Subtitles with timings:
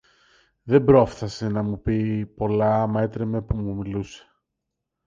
[0.63, 4.23] Δεν πρόφθασε να μου πει πολλά, μα έτρεμε που μου μιλούσε.